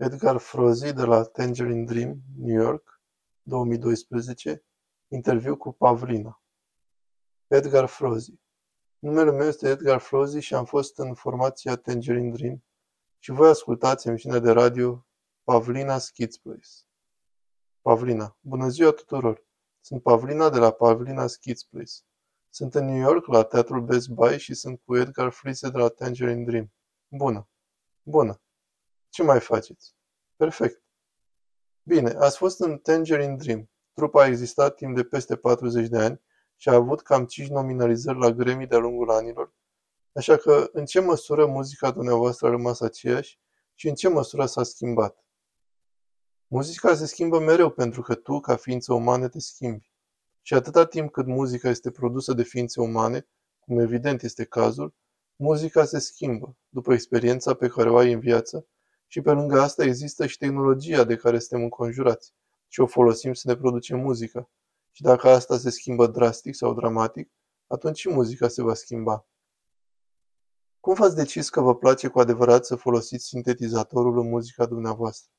Edgar 0.00 0.38
Froese 0.38 0.92
de 0.92 1.04
la 1.04 1.24
Tangerine 1.24 1.84
Dream, 1.84 2.22
New 2.36 2.62
York, 2.62 3.00
2012, 3.42 4.64
interviu 5.08 5.56
cu 5.56 5.72
Pavlina. 5.72 6.42
Edgar 7.46 7.86
Froese 7.86 8.40
Numele 8.98 9.30
meu 9.30 9.46
este 9.46 9.68
Edgar 9.68 9.98
Froese 9.98 10.40
și 10.40 10.54
am 10.54 10.64
fost 10.64 10.98
în 10.98 11.14
formația 11.14 11.76
Tangerine 11.76 12.30
Dream 12.30 12.64
și 13.18 13.30
voi 13.30 13.48
ascultați 13.48 14.08
emisiunea 14.08 14.38
de 14.38 14.50
radio 14.50 15.06
Pavlina 15.42 15.98
Kids 16.12 16.36
Place. 16.36 16.68
Pavlina. 17.80 18.36
Bună 18.40 18.68
ziua 18.68 18.90
tuturor! 18.90 19.44
Sunt 19.80 20.02
Pavlina 20.02 20.50
de 20.50 20.58
la 20.58 20.70
Pavlina 20.70 21.26
Kids 21.40 21.64
Place. 21.64 21.92
Sunt 22.48 22.74
în 22.74 22.84
New 22.84 23.00
York 23.00 23.26
la 23.26 23.42
teatrul 23.42 23.80
Best 23.80 24.08
Buy 24.08 24.38
și 24.38 24.54
sunt 24.54 24.80
cu 24.84 24.96
Edgar 24.96 25.30
Froese 25.30 25.70
de 25.70 25.78
la 25.78 25.88
Tangerine 25.88 26.44
Dream. 26.44 26.72
Bună! 27.08 27.48
Bună! 28.02 28.40
Ce 29.08 29.22
mai 29.22 29.40
faceți? 29.40 29.94
Perfect. 30.36 30.82
Bine, 31.82 32.10
ați 32.10 32.36
fost 32.36 32.60
în 32.60 32.78
Tangerine 32.78 33.36
Dream. 33.36 33.70
Trupa 33.92 34.22
a 34.22 34.26
existat 34.26 34.74
timp 34.74 34.94
de 34.96 35.04
peste 35.04 35.36
40 35.36 35.88
de 35.88 35.98
ani 35.98 36.20
și 36.56 36.68
a 36.68 36.74
avut 36.74 37.02
cam 37.02 37.26
5 37.26 37.48
nominalizări 37.48 38.18
la 38.18 38.30
Grammy 38.30 38.66
de-a 38.66 38.78
lungul 38.78 39.10
anilor, 39.10 39.54
așa 40.12 40.36
că 40.36 40.68
în 40.72 40.84
ce 40.84 41.00
măsură 41.00 41.46
muzica 41.46 41.90
dumneavoastră 41.90 42.46
a 42.46 42.50
rămas 42.50 42.80
aceeași 42.80 43.40
și 43.74 43.88
în 43.88 43.94
ce 43.94 44.08
măsură 44.08 44.46
s-a 44.46 44.62
schimbat? 44.62 45.24
Muzica 46.46 46.94
se 46.94 47.06
schimbă 47.06 47.38
mereu 47.38 47.70
pentru 47.70 48.02
că 48.02 48.14
tu, 48.14 48.40
ca 48.40 48.56
ființă 48.56 48.94
umană, 48.94 49.28
te 49.28 49.38
schimbi. 49.38 49.92
Și 50.42 50.54
atâta 50.54 50.86
timp 50.86 51.12
cât 51.12 51.26
muzica 51.26 51.68
este 51.68 51.90
produsă 51.90 52.32
de 52.32 52.42
ființe 52.42 52.80
umane, 52.80 53.28
cum 53.58 53.78
evident 53.78 54.22
este 54.22 54.44
cazul, 54.44 54.94
muzica 55.36 55.84
se 55.84 55.98
schimbă, 55.98 56.56
după 56.68 56.92
experiența 56.92 57.54
pe 57.54 57.68
care 57.68 57.90
o 57.90 57.96
ai 57.96 58.12
în 58.12 58.20
viață 58.20 58.66
și 59.10 59.20
pe 59.20 59.30
lângă 59.30 59.60
asta 59.60 59.84
există 59.84 60.26
și 60.26 60.38
tehnologia 60.38 61.04
de 61.04 61.16
care 61.16 61.38
suntem 61.38 61.62
înconjurați 61.62 62.34
și 62.68 62.80
o 62.80 62.86
folosim 62.86 63.32
să 63.32 63.48
ne 63.48 63.56
producem 63.56 63.98
muzică. 63.98 64.50
Și 64.90 65.02
dacă 65.02 65.28
asta 65.28 65.58
se 65.58 65.70
schimbă 65.70 66.06
drastic 66.06 66.54
sau 66.54 66.74
dramatic, 66.74 67.30
atunci 67.66 67.98
și 67.98 68.08
muzica 68.08 68.48
se 68.48 68.62
va 68.62 68.74
schimba. 68.74 69.26
Cum 70.80 70.94
v-ați 70.94 71.16
decis 71.16 71.48
că 71.48 71.60
vă 71.60 71.76
place 71.76 72.08
cu 72.08 72.20
adevărat 72.20 72.64
să 72.64 72.76
folosiți 72.76 73.24
sintetizatorul 73.24 74.18
în 74.18 74.28
muzica 74.28 74.66
dumneavoastră? 74.66 75.32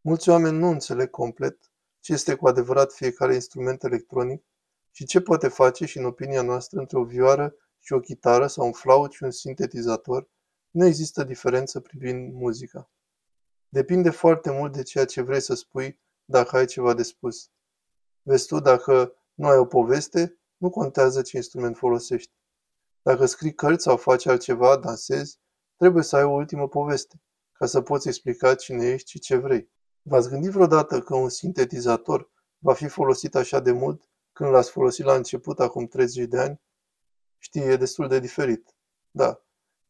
Mulți 0.00 0.28
oameni 0.28 0.58
nu 0.58 0.68
înțeleg 0.68 1.10
complet 1.10 1.58
ce 2.00 2.12
este 2.12 2.34
cu 2.34 2.48
adevărat 2.48 2.92
fiecare 2.92 3.34
instrument 3.34 3.82
electronic 3.82 4.44
și 4.90 5.04
ce 5.04 5.20
poate 5.20 5.48
face 5.48 5.84
și 5.84 5.98
în 5.98 6.04
opinia 6.04 6.42
noastră 6.42 6.78
între 6.78 6.98
o 6.98 7.04
vioară 7.04 7.54
și 7.78 7.92
o 7.92 8.00
chitară 8.00 8.46
sau 8.46 8.66
un 8.66 8.72
flaut 8.72 9.12
și 9.12 9.22
un 9.22 9.30
sintetizator 9.30 10.28
nu 10.72 10.86
există 10.86 11.24
diferență 11.24 11.80
privind 11.80 12.32
muzica. 12.32 12.90
Depinde 13.68 14.10
foarte 14.10 14.50
mult 14.50 14.72
de 14.72 14.82
ceea 14.82 15.04
ce 15.04 15.20
vrei 15.20 15.40
să 15.40 15.54
spui 15.54 16.00
dacă 16.24 16.56
ai 16.56 16.66
ceva 16.66 16.94
de 16.94 17.02
spus. 17.02 17.50
Vezi 18.22 18.46
tu, 18.46 18.60
dacă 18.60 19.14
nu 19.34 19.46
ai 19.48 19.56
o 19.56 19.64
poveste, 19.64 20.38
nu 20.56 20.70
contează 20.70 21.22
ce 21.22 21.36
instrument 21.36 21.76
folosești. 21.76 22.32
Dacă 23.02 23.26
scrii 23.26 23.54
cărți 23.54 23.82
sau 23.82 23.96
faci 23.96 24.26
altceva, 24.26 24.76
dansezi, 24.76 25.38
trebuie 25.76 26.02
să 26.02 26.16
ai 26.16 26.24
o 26.24 26.30
ultimă 26.30 26.68
poveste, 26.68 27.22
ca 27.52 27.66
să 27.66 27.80
poți 27.80 28.08
explica 28.08 28.54
cine 28.54 28.86
ești 28.86 29.10
și 29.10 29.18
ce 29.18 29.36
vrei. 29.36 29.70
V-ați 30.02 30.28
gândit 30.28 30.50
vreodată 30.50 31.00
că 31.00 31.14
un 31.14 31.28
sintetizator 31.28 32.30
va 32.58 32.74
fi 32.74 32.88
folosit 32.88 33.34
așa 33.34 33.60
de 33.60 33.72
mult 33.72 34.08
când 34.32 34.50
l-ați 34.50 34.70
folosit 34.70 35.04
la 35.04 35.14
început 35.14 35.60
acum 35.60 35.86
30 35.86 36.26
de 36.26 36.38
ani? 36.38 36.60
Știi, 37.38 37.62
e 37.62 37.76
destul 37.76 38.08
de 38.08 38.18
diferit. 38.18 38.74
Da, 39.10 39.44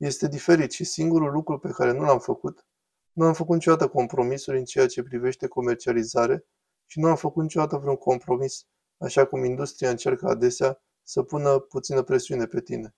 este 0.06 0.28
diferit 0.28 0.72
și 0.72 0.84
singurul 0.84 1.32
lucru 1.32 1.58
pe 1.58 1.70
care 1.70 1.92
nu 1.92 2.02
l-am 2.02 2.18
făcut, 2.18 2.66
nu 3.12 3.26
am 3.26 3.32
făcut 3.32 3.54
niciodată 3.54 3.88
compromisuri 3.88 4.58
în 4.58 4.64
ceea 4.64 4.86
ce 4.86 5.02
privește 5.02 5.46
comercializare 5.46 6.46
și 6.86 7.00
nu 7.00 7.08
am 7.08 7.16
făcut 7.16 7.42
niciodată 7.42 7.76
vreun 7.76 7.96
compromis, 7.96 8.66
așa 8.98 9.24
cum 9.24 9.44
industria 9.44 9.90
încearcă 9.90 10.26
adesea 10.26 10.82
să 11.02 11.22
pună 11.22 11.58
puțină 11.58 12.02
presiune 12.02 12.46
pe 12.46 12.60
tine. 12.60 12.94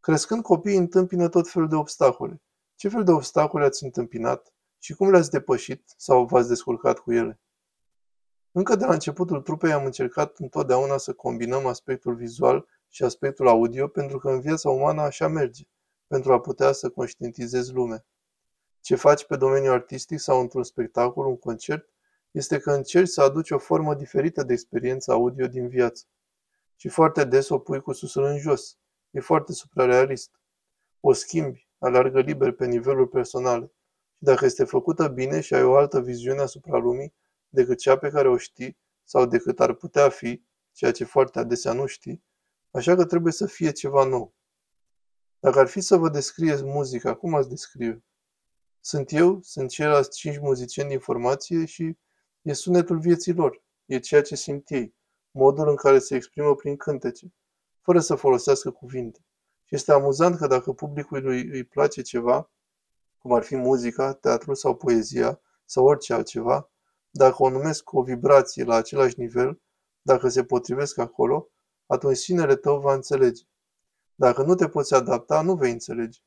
Crescând 0.00 0.42
copiii 0.42 0.76
întâmpină 0.76 1.28
tot 1.28 1.50
felul 1.50 1.68
de 1.68 1.74
obstacole. 1.74 2.42
Ce 2.74 2.88
fel 2.88 3.04
de 3.04 3.10
obstacole 3.10 3.64
ați 3.64 3.84
întâmpinat 3.84 4.52
și 4.78 4.94
cum 4.94 5.10
le-ați 5.10 5.30
depășit 5.30 5.82
sau 5.96 6.26
v-ați 6.26 6.48
descurcat 6.48 6.98
cu 6.98 7.12
ele? 7.12 7.40
Încă 8.52 8.76
de 8.76 8.84
la 8.84 8.92
începutul 8.92 9.42
trupei 9.42 9.72
am 9.72 9.84
încercat 9.84 10.38
întotdeauna 10.38 10.96
să 10.96 11.12
combinăm 11.12 11.66
aspectul 11.66 12.14
vizual 12.14 12.66
și 12.88 13.04
aspectul 13.04 13.48
audio 13.48 13.88
pentru 13.88 14.18
că 14.18 14.28
în 14.28 14.40
viața 14.40 14.70
umană 14.70 15.00
așa 15.00 15.28
merge, 15.28 15.64
pentru 16.06 16.32
a 16.32 16.40
putea 16.40 16.72
să 16.72 16.88
conștientizezi 16.88 17.72
lumea. 17.72 18.04
Ce 18.80 18.94
faci 18.94 19.24
pe 19.24 19.36
domeniul 19.36 19.72
artistic 19.72 20.18
sau 20.18 20.40
într-un 20.40 20.62
spectacol, 20.62 21.26
un 21.26 21.38
concert, 21.38 21.88
este 22.30 22.58
că 22.58 22.72
încerci 22.72 23.08
să 23.08 23.22
aduci 23.22 23.50
o 23.50 23.58
formă 23.58 23.94
diferită 23.94 24.42
de 24.42 24.52
experiență 24.52 25.12
audio 25.12 25.46
din 25.46 25.68
viață. 25.68 26.04
Și 26.76 26.88
foarte 26.88 27.24
des 27.24 27.48
o 27.48 27.58
pui 27.58 27.80
cu 27.80 27.92
susul 27.92 28.24
în 28.24 28.38
jos. 28.38 28.78
E 29.10 29.20
foarte 29.20 29.52
suprarealist. 29.52 30.30
O 31.00 31.12
schimbi, 31.12 31.68
alargă 31.78 32.20
liber 32.20 32.52
pe 32.52 32.66
nivelul 32.66 33.06
personal. 33.06 33.62
Și 34.16 34.24
dacă 34.24 34.44
este 34.44 34.64
făcută 34.64 35.08
bine 35.08 35.40
și 35.40 35.54
ai 35.54 35.62
o 35.62 35.76
altă 35.76 36.00
viziune 36.00 36.40
asupra 36.40 36.78
lumii 36.78 37.14
decât 37.48 37.78
cea 37.78 37.98
pe 37.98 38.08
care 38.08 38.28
o 38.28 38.36
știi 38.36 38.78
sau 39.04 39.26
decât 39.26 39.60
ar 39.60 39.72
putea 39.72 40.08
fi, 40.08 40.42
ceea 40.72 40.92
ce 40.92 41.04
foarte 41.04 41.38
adesea 41.38 41.72
nu 41.72 41.86
știi, 41.86 42.24
așa 42.78 42.94
că 42.94 43.04
trebuie 43.04 43.32
să 43.32 43.46
fie 43.46 43.70
ceva 43.70 44.04
nou. 44.04 44.34
Dacă 45.38 45.58
ar 45.58 45.66
fi 45.66 45.80
să 45.80 45.96
vă 45.96 46.08
descrieți 46.08 46.64
muzica, 46.64 47.14
cum 47.14 47.34
ați 47.34 47.48
descrie? 47.48 48.04
Sunt 48.80 49.12
eu, 49.12 49.42
sunt 49.42 49.70
ceilalți 49.70 50.18
cinci 50.18 50.38
muzicieni 50.38 50.88
din 50.88 50.98
formație 50.98 51.64
și 51.64 51.96
E 52.48 52.52
sunetul 52.52 52.98
vieții 52.98 53.32
lor, 53.32 53.62
e 53.86 53.98
ceea 53.98 54.22
ce 54.22 54.34
simt 54.34 54.70
ei, 54.70 54.94
modul 55.30 55.68
în 55.68 55.76
care 55.76 55.98
se 55.98 56.14
exprimă 56.14 56.54
prin 56.54 56.76
cântece, 56.76 57.32
fără 57.80 58.00
să 58.00 58.14
folosească 58.14 58.70
cuvinte. 58.70 59.20
Și 59.64 59.74
este 59.74 59.92
amuzant 59.92 60.36
că 60.36 60.46
dacă 60.46 60.72
publicului 60.72 61.48
îi 61.48 61.64
place 61.64 62.02
ceva, 62.02 62.50
cum 63.18 63.32
ar 63.32 63.42
fi 63.42 63.56
muzica, 63.56 64.12
teatrul 64.12 64.54
sau 64.54 64.76
poezia, 64.76 65.40
sau 65.64 65.84
orice 65.84 66.12
altceva, 66.12 66.70
dacă 67.10 67.42
o 67.42 67.50
numesc 67.50 67.92
o 67.92 68.02
vibrație 68.02 68.64
la 68.64 68.74
același 68.74 69.18
nivel, 69.18 69.60
dacă 70.02 70.28
se 70.28 70.44
potrivesc 70.44 70.98
acolo, 70.98 71.48
atunci 71.88 72.16
sinele 72.16 72.56
tău 72.56 72.80
va 72.80 72.94
înțelege. 72.94 73.42
Dacă 74.14 74.42
nu 74.42 74.54
te 74.54 74.68
poți 74.68 74.94
adapta, 74.94 75.40
nu 75.40 75.54
vei 75.54 75.72
înțelege. 75.72 76.20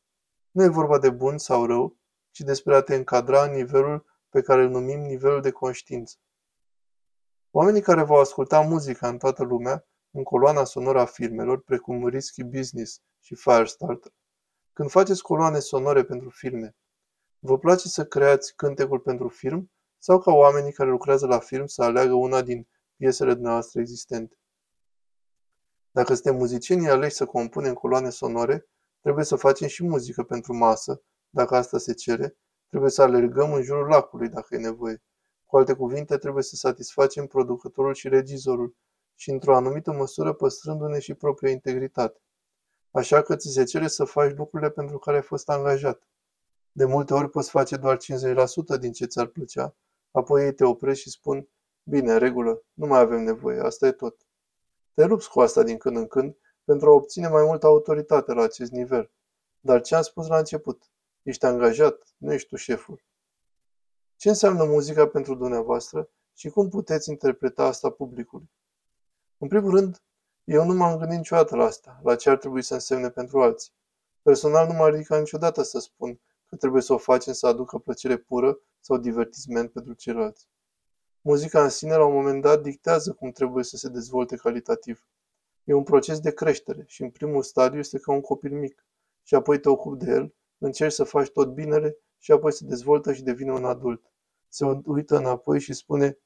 Nu 0.51 0.63
e 0.63 0.67
vorba 0.67 0.99
de 0.99 1.09
bun 1.09 1.37
sau 1.37 1.65
rău, 1.65 1.97
ci 2.31 2.39
despre 2.39 2.75
a 2.75 2.81
te 2.81 2.95
încadra 2.95 3.43
în 3.43 3.51
nivelul 3.51 4.05
pe 4.29 4.41
care 4.41 4.61
îl 4.61 4.69
numim 4.69 4.99
nivelul 4.99 5.41
de 5.41 5.51
conștiință. 5.51 6.15
Oamenii 7.51 7.81
care 7.81 8.03
vor 8.03 8.19
asculta 8.19 8.61
muzica 8.61 9.07
în 9.07 9.17
toată 9.17 9.43
lumea, 9.43 9.85
în 10.11 10.23
coloana 10.23 10.63
sonoră 10.63 10.99
a 10.99 11.05
filmelor, 11.05 11.61
precum 11.61 12.07
Risky 12.07 12.43
Business 12.43 13.01
și 13.19 13.35
Firestarter, 13.35 14.11
când 14.73 14.89
faceți 14.89 15.21
coloane 15.21 15.59
sonore 15.59 16.03
pentru 16.03 16.29
filme, 16.29 16.75
vă 17.39 17.57
place 17.57 17.87
să 17.87 18.05
creați 18.05 18.55
cântecul 18.55 18.99
pentru 18.99 19.27
film 19.27 19.71
sau 19.97 20.19
ca 20.19 20.31
oamenii 20.31 20.71
care 20.71 20.89
lucrează 20.89 21.25
la 21.25 21.39
film 21.39 21.65
să 21.65 21.83
aleagă 21.83 22.13
una 22.13 22.41
din 22.41 22.67
piesele 22.95 23.33
dumneavoastră 23.33 23.79
existente? 23.79 24.35
Dacă 25.91 26.13
suntem 26.13 26.35
muzicienii 26.35 26.89
aleși 26.89 27.15
să 27.15 27.25
compunem 27.25 27.73
coloane 27.73 28.09
sonore, 28.09 28.69
trebuie 29.01 29.25
să 29.25 29.35
facem 29.35 29.67
și 29.67 29.83
muzică 29.83 30.23
pentru 30.23 30.53
masă, 30.53 31.01
dacă 31.29 31.55
asta 31.55 31.77
se 31.77 31.93
cere, 31.93 32.35
Trebuie 32.71 32.91
să 32.91 33.01
alergăm 33.01 33.53
în 33.53 33.61
jurul 33.61 33.87
lacului, 33.87 34.29
dacă 34.29 34.55
e 34.55 34.57
nevoie. 34.57 35.01
Cu 35.45 35.57
alte 35.57 35.73
cuvinte, 35.73 36.17
trebuie 36.17 36.43
să 36.43 36.55
satisfacem 36.55 37.25
producătorul 37.25 37.93
și 37.93 38.07
regizorul 38.07 38.75
și 39.15 39.29
într-o 39.29 39.55
anumită 39.55 39.91
măsură 39.91 40.33
păstrându-ne 40.33 40.99
și 40.99 41.13
propria 41.13 41.51
integritate. 41.51 42.21
Așa 42.91 43.21
că 43.21 43.35
ți 43.35 43.51
se 43.51 43.63
cere 43.63 43.87
să 43.87 44.03
faci 44.03 44.35
lucrurile 44.35 44.69
pentru 44.69 44.97
care 44.97 45.17
ai 45.17 45.23
fost 45.23 45.49
angajat. 45.49 46.07
De 46.71 46.85
multe 46.85 47.13
ori 47.13 47.29
poți 47.29 47.49
face 47.49 47.77
doar 47.77 47.97
50% 47.97 48.79
din 48.79 48.91
ce 48.91 49.05
ți-ar 49.05 49.25
plăcea, 49.25 49.75
apoi 50.11 50.45
ei 50.45 50.53
te 50.53 50.65
oprești 50.65 51.03
și 51.03 51.09
spun, 51.09 51.47
bine, 51.83 52.17
regulă, 52.17 52.63
nu 52.73 52.87
mai 52.87 52.99
avem 52.99 53.23
nevoie, 53.23 53.59
asta 53.59 53.87
e 53.87 53.91
tot. 53.91 54.15
Te 54.93 55.05
lupți 55.05 55.29
cu 55.29 55.41
asta 55.41 55.63
din 55.63 55.77
când 55.77 55.97
în 55.97 56.07
când 56.07 56.37
pentru 56.63 56.89
a 56.89 56.93
obține 56.93 57.27
mai 57.27 57.43
multă 57.43 57.65
autoritate 57.65 58.33
la 58.33 58.43
acest 58.43 58.71
nivel. 58.71 59.11
Dar 59.59 59.81
ce 59.81 59.95
am 59.95 60.01
spus 60.01 60.27
la 60.27 60.37
început? 60.37 60.91
Ești 61.23 61.45
angajat, 61.45 62.13
nu 62.17 62.33
ești 62.33 62.47
tu 62.47 62.55
șeful. 62.55 63.03
Ce 64.15 64.29
înseamnă 64.29 64.63
muzica 64.63 65.07
pentru 65.07 65.35
dumneavoastră 65.35 66.09
și 66.33 66.49
cum 66.49 66.69
puteți 66.69 67.09
interpreta 67.09 67.63
asta 67.63 67.89
publicului? 67.89 68.49
În 69.37 69.47
primul 69.47 69.75
rând, 69.75 70.01
eu 70.43 70.65
nu 70.65 70.73
m-am 70.73 70.97
gândit 70.97 71.17
niciodată 71.17 71.55
la 71.55 71.63
asta, 71.63 71.99
la 72.03 72.15
ce 72.15 72.29
ar 72.29 72.37
trebui 72.37 72.61
să 72.61 72.73
însemne 72.73 73.09
pentru 73.09 73.41
alții. 73.41 73.71
Personal 74.21 74.67
nu 74.67 74.73
m-a 74.73 74.89
ridicat 74.89 75.19
niciodată 75.19 75.61
să 75.63 75.79
spun 75.79 76.19
că 76.45 76.55
trebuie 76.55 76.81
să 76.81 76.93
o 76.93 76.97
facem 76.97 77.33
să 77.33 77.47
aducă 77.47 77.77
plăcere 77.77 78.17
pură 78.17 78.59
sau 78.79 78.97
divertisment 78.97 79.71
pentru 79.71 79.93
ceilalți. 79.93 80.47
Muzica 81.21 81.63
în 81.63 81.69
sine, 81.69 81.95
la 81.95 82.05
un 82.05 82.13
moment 82.13 82.41
dat, 82.41 82.61
dictează 82.61 83.13
cum 83.13 83.31
trebuie 83.31 83.63
să 83.63 83.77
se 83.77 83.89
dezvolte 83.89 84.35
calitativ. 84.35 85.05
E 85.63 85.73
un 85.73 85.83
proces 85.83 86.19
de 86.19 86.33
creștere 86.33 86.83
și 86.87 87.01
în 87.01 87.09
primul 87.09 87.43
stadiu 87.43 87.79
este 87.79 87.99
ca 87.99 88.11
un 88.11 88.21
copil 88.21 88.51
mic 88.51 88.85
și 89.23 89.35
apoi 89.35 89.59
te 89.59 89.69
ocupi 89.69 90.05
de 90.05 90.11
el 90.11 90.33
încerci 90.57 90.93
să 90.93 91.03
faci 91.03 91.29
tot 91.29 91.53
binele 91.53 91.97
și 92.17 92.31
apoi 92.31 92.53
se 92.53 92.65
dezvoltă 92.65 93.13
și 93.13 93.23
devine 93.23 93.51
un 93.51 93.65
adult. 93.65 94.11
Se 94.47 94.65
uită 94.85 95.17
înapoi 95.17 95.59
și 95.59 95.73
spune, 95.73 96.17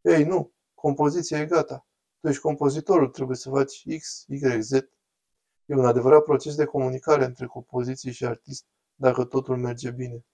Ei, 0.00 0.24
nu, 0.24 0.52
compoziția 0.74 1.38
e 1.38 1.46
gata. 1.46 1.86
Tu 2.20 2.28
ești 2.28 2.40
compozitorul, 2.40 3.08
trebuie 3.08 3.36
să 3.36 3.50
faci 3.50 3.84
X, 3.98 4.24
Y, 4.28 4.60
Z. 4.60 4.72
E 4.72 5.74
un 5.74 5.86
adevărat 5.86 6.24
proces 6.24 6.54
de 6.54 6.64
comunicare 6.64 7.24
între 7.24 7.46
compoziție 7.46 8.10
și 8.10 8.24
artist 8.24 8.66
dacă 8.94 9.24
totul 9.24 9.56
merge 9.56 9.90
bine. 9.90 10.24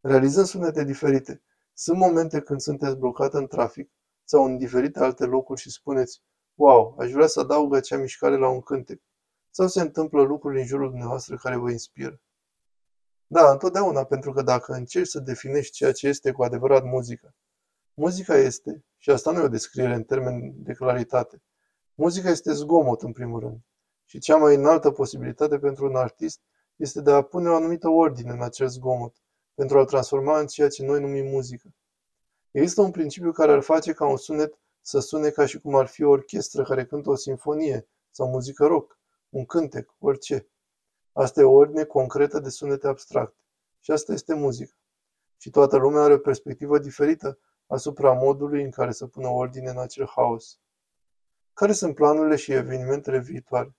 Realizând 0.00 0.46
sunete 0.46 0.84
diferite, 0.84 1.42
sunt 1.82 1.98
momente 1.98 2.40
când 2.40 2.60
sunteți 2.60 2.96
blocat 2.96 3.34
în 3.34 3.46
trafic 3.46 3.90
sau 4.24 4.44
în 4.44 4.56
diferite 4.56 4.98
alte 4.98 5.24
locuri 5.24 5.60
și 5.60 5.70
spuneți 5.70 6.22
Wow, 6.54 6.96
aș 6.98 7.10
vrea 7.10 7.26
să 7.26 7.40
adaug 7.40 7.74
acea 7.74 7.96
mișcare 7.96 8.36
la 8.36 8.48
un 8.48 8.60
cântec. 8.60 9.00
Sau 9.50 9.68
se 9.68 9.80
întâmplă 9.80 10.22
lucruri 10.22 10.60
în 10.60 10.66
jurul 10.66 10.88
dumneavoastră 10.88 11.36
care 11.36 11.56
vă 11.56 11.70
inspiră. 11.70 12.20
Da, 13.26 13.50
întotdeauna, 13.50 14.04
pentru 14.04 14.32
că 14.32 14.42
dacă 14.42 14.72
încerci 14.72 15.08
să 15.08 15.20
definești 15.20 15.72
ceea 15.72 15.92
ce 15.92 16.08
este 16.08 16.32
cu 16.32 16.42
adevărat 16.42 16.84
muzica, 16.84 17.34
muzica 17.94 18.36
este, 18.36 18.84
și 18.96 19.10
asta 19.10 19.30
nu 19.30 19.38
e 19.38 19.42
o 19.42 19.48
descriere 19.48 19.94
în 19.94 20.02
termeni 20.02 20.52
de 20.56 20.72
claritate, 20.72 21.42
muzica 21.94 22.28
este 22.28 22.52
zgomot 22.52 23.02
în 23.02 23.12
primul 23.12 23.40
rând. 23.40 23.60
Și 24.04 24.18
cea 24.18 24.36
mai 24.36 24.54
înaltă 24.54 24.90
posibilitate 24.90 25.58
pentru 25.58 25.86
un 25.86 25.96
artist 25.96 26.40
este 26.76 27.00
de 27.00 27.10
a 27.10 27.22
pune 27.22 27.48
o 27.48 27.54
anumită 27.54 27.88
ordine 27.88 28.30
în 28.30 28.42
acel 28.42 28.68
zgomot, 28.68 29.16
pentru 29.60 29.78
a-l 29.78 29.84
transforma 29.84 30.38
în 30.38 30.46
ceea 30.46 30.68
ce 30.68 30.84
noi 30.84 31.00
numim 31.00 31.26
muzică. 31.26 31.74
Există 32.50 32.80
un 32.80 32.90
principiu 32.90 33.32
care 33.32 33.52
ar 33.52 33.60
face 33.60 33.92
ca 33.92 34.06
un 34.06 34.16
sunet 34.16 34.58
să 34.80 34.98
sune 34.98 35.30
ca 35.30 35.46
și 35.46 35.58
cum 35.58 35.74
ar 35.74 35.86
fi 35.86 36.02
o 36.02 36.10
orchestră 36.10 36.62
care 36.62 36.84
cântă 36.84 37.10
o 37.10 37.14
sinfonie 37.14 37.88
sau 38.10 38.28
muzică 38.28 38.66
rock, 38.66 38.98
un 39.28 39.44
cântec, 39.44 39.94
orice. 39.98 40.46
Asta 41.12 41.40
e 41.40 41.44
o 41.44 41.52
ordine 41.52 41.84
concretă 41.84 42.38
de 42.38 42.48
sunete 42.48 42.86
abstracte. 42.86 43.44
Și 43.80 43.90
asta 43.90 44.12
este 44.12 44.34
muzica. 44.34 44.74
Și 45.36 45.50
toată 45.50 45.76
lumea 45.76 46.02
are 46.02 46.12
o 46.12 46.18
perspectivă 46.18 46.78
diferită 46.78 47.38
asupra 47.66 48.12
modului 48.12 48.62
în 48.62 48.70
care 48.70 48.92
să 48.92 49.06
pună 49.06 49.28
ordine 49.28 49.70
în 49.70 49.78
acel 49.78 50.06
haos. 50.06 50.58
Care 51.52 51.72
sunt 51.72 51.94
planurile 51.94 52.36
și 52.36 52.52
evenimentele 52.52 53.18
viitoare? 53.18 53.74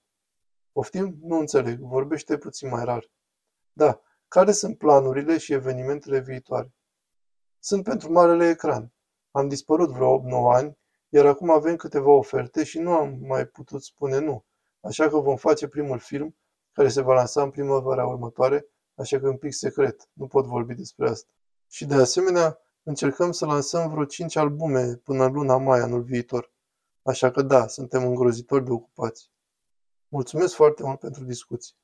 Poftim? 0.71 1.17
Nu 1.21 1.37
înțeleg. 1.37 1.79
Vorbește 1.79 2.37
puțin 2.37 2.69
mai 2.69 2.83
rar. 2.83 3.09
Da, 3.73 4.01
care 4.33 4.51
sunt 4.51 4.77
planurile 4.77 5.37
și 5.37 5.53
evenimentele 5.53 6.19
viitoare? 6.19 6.73
Sunt 7.59 7.83
pentru 7.83 8.11
marele 8.11 8.49
ecran. 8.49 8.93
Am 9.31 9.47
dispărut 9.47 9.89
vreo 9.89 10.19
8-9 10.19 10.23
ani, 10.53 10.77
iar 11.09 11.25
acum 11.25 11.49
avem 11.49 11.75
câteva 11.75 12.11
oferte 12.11 12.63
și 12.63 12.79
nu 12.79 12.91
am 12.91 13.17
mai 13.21 13.45
putut 13.45 13.83
spune 13.83 14.19
nu. 14.19 14.45
Așa 14.81 15.09
că 15.09 15.17
vom 15.17 15.35
face 15.35 15.67
primul 15.67 15.99
film, 15.99 16.37
care 16.71 16.87
se 16.87 17.01
va 17.01 17.13
lansa 17.13 17.41
în 17.41 17.49
primăvara 17.49 18.05
următoare, 18.05 18.65
așa 18.95 19.19
că 19.19 19.25
e 19.25 19.29
un 19.29 19.37
pic 19.37 19.53
secret, 19.53 20.09
nu 20.13 20.27
pot 20.27 20.45
vorbi 20.45 20.73
despre 20.73 21.09
asta. 21.09 21.29
Și 21.69 21.85
de 21.85 21.93
asemenea, 21.93 22.59
încercăm 22.83 23.31
să 23.31 23.45
lansăm 23.45 23.89
vreo 23.89 24.05
5 24.05 24.35
albume 24.35 24.95
până 24.95 25.23
în 25.23 25.31
luna 25.31 25.57
mai 25.57 25.79
anul 25.79 26.01
viitor. 26.01 26.51
Așa 27.03 27.31
că 27.31 27.41
da, 27.41 27.67
suntem 27.67 28.05
îngrozitori 28.05 28.65
de 28.65 28.71
ocupați. 28.71 29.31
Mulțumesc 30.07 30.53
foarte 30.53 30.83
mult 30.83 30.99
pentru 30.99 31.23
discuții. 31.23 31.75